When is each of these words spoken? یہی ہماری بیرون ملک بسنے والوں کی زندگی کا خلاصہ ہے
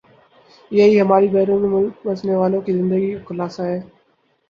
یہی 0.71 0.99
ہماری 1.01 1.27
بیرون 1.27 1.69
ملک 1.71 2.07
بسنے 2.07 2.35
والوں 2.35 2.61
کی 2.61 2.73
زندگی 2.73 3.13
کا 3.13 3.25
خلاصہ 3.27 3.61
ہے 3.63 3.79